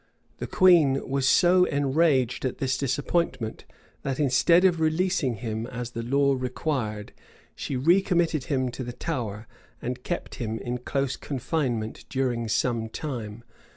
The 0.39 0.47
queen 0.47 1.07
was 1.07 1.29
so 1.29 1.65
enraged 1.65 2.43
at 2.43 2.57
this 2.57 2.75
disappointment, 2.75 3.65
that, 4.01 4.19
instead 4.19 4.65
of 4.65 4.79
releasing 4.79 5.35
him 5.35 5.67
as 5.67 5.91
the 5.91 6.01
law 6.01 6.33
required, 6.33 7.11
she 7.53 7.75
recommitted 7.75 8.45
him 8.45 8.71
to 8.71 8.83
the 8.83 8.93
Tower, 8.93 9.45
and 9.79 10.03
kept 10.03 10.41
him 10.41 10.57
in 10.57 10.79
close 10.79 11.15
confinement 11.15 12.05
during 12.09 12.47
some 12.47 12.89
time. 12.89 13.43